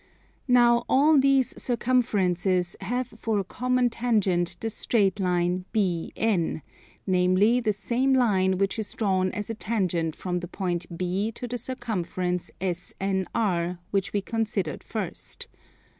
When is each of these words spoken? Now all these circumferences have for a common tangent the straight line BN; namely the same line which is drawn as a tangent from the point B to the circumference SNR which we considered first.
Now 0.47 0.83
all 0.89 1.19
these 1.19 1.53
circumferences 1.61 2.75
have 2.81 3.05
for 3.09 3.37
a 3.37 3.43
common 3.43 3.91
tangent 3.91 4.57
the 4.59 4.71
straight 4.71 5.19
line 5.19 5.65
BN; 5.75 6.63
namely 7.05 7.59
the 7.59 7.71
same 7.71 8.11
line 8.15 8.57
which 8.57 8.79
is 8.79 8.95
drawn 8.95 9.31
as 9.31 9.51
a 9.51 9.53
tangent 9.53 10.15
from 10.15 10.39
the 10.39 10.47
point 10.47 10.97
B 10.97 11.31
to 11.33 11.47
the 11.47 11.59
circumference 11.59 12.49
SNR 12.59 13.77
which 13.91 14.11
we 14.11 14.21
considered 14.21 14.83
first. 14.83 15.47